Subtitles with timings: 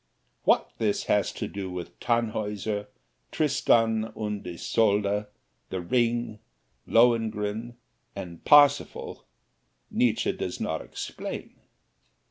[0.45, 2.87] What this has to do with Tannhauser,
[3.31, 5.27] Tristan and Isolde,
[5.69, 6.39] the Ring,
[6.87, 7.75] Lohengrin,
[8.15, 9.27] and Parsifal,
[9.91, 11.53] Nietzsche does not explain.